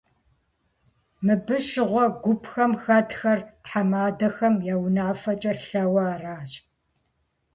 [1.25, 6.51] Мыбы щыгъуэ гупхэм хэтхэр тхьэмадэхэм я унафэкӀэ лъэуэ аращ.